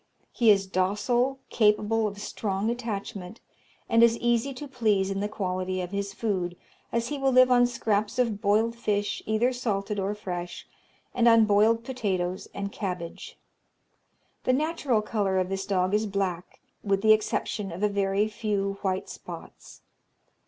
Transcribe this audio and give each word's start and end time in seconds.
He 0.31 0.49
is 0.49 0.65
docile, 0.65 1.37
capable 1.51 2.07
of 2.07 2.17
strong 2.19 2.71
attachment, 2.71 3.39
and 3.87 4.01
is 4.01 4.17
easy 4.17 4.51
to 4.55 4.67
please 4.67 5.11
in 5.11 5.19
the 5.19 5.29
quality 5.29 5.79
of 5.79 5.91
his 5.91 6.11
food, 6.11 6.57
as 6.91 7.09
he 7.09 7.19
will 7.19 7.31
live 7.31 7.51
on 7.51 7.67
scraps 7.67 8.17
of 8.17 8.41
boiled 8.41 8.75
fish, 8.75 9.21
either 9.27 9.53
salted 9.53 9.99
or 9.99 10.15
fresh, 10.15 10.65
and 11.13 11.27
on 11.27 11.45
boiled 11.45 11.83
potatoes 11.83 12.47
and 12.51 12.71
cabbage. 12.71 13.37
The 14.43 14.53
natural 14.53 15.03
colour 15.03 15.37
of 15.37 15.49
this 15.49 15.67
dog 15.67 15.93
is 15.93 16.07
black, 16.07 16.61
with 16.83 17.03
the 17.03 17.13
exception 17.13 17.71
of 17.71 17.83
a 17.83 17.87
very 17.87 18.27
few 18.27 18.79
white 18.81 19.07
spots. 19.07 19.83